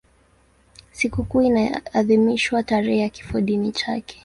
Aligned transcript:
Sikukuu 0.91 1.41
inaadhimishwa 1.41 2.63
tarehe 2.63 2.97
ya 3.01 3.09
kifodini 3.09 3.71
chake. 3.71 4.19